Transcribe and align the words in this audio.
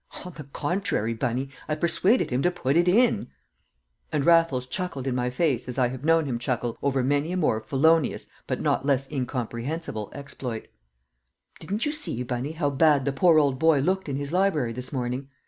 "On 0.25 0.33
the 0.35 0.45
contrary, 0.45 1.13
Bunny, 1.13 1.49
I 1.67 1.75
persuaded 1.75 2.31
him 2.31 2.41
to 2.41 2.49
put 2.49 2.75
it 2.75 2.87
in!" 2.87 3.27
And 4.11 4.25
Raffles 4.25 4.65
chuckled 4.65 5.05
in 5.05 5.13
my 5.13 5.29
face 5.29 5.67
as 5.67 5.77
I 5.77 5.89
have 5.89 6.03
known 6.03 6.25
him 6.25 6.39
chuckle 6.39 6.75
over 6.81 7.03
many 7.03 7.33
a 7.33 7.37
more 7.37 7.61
felonious 7.61 8.25
but 8.47 8.63
less 8.83 9.07
incomprehensible 9.11 10.11
exploit. 10.15 10.69
"Didn't 11.59 11.85
you 11.85 11.91
see, 11.91 12.23
Bunny, 12.23 12.53
how 12.53 12.71
bad 12.71 13.05
the 13.05 13.13
poor 13.13 13.37
old 13.37 13.59
boy 13.59 13.77
looked 13.79 14.09
in 14.09 14.15
his 14.15 14.33
library 14.33 14.73
this 14.73 14.91
morning? 14.91 15.27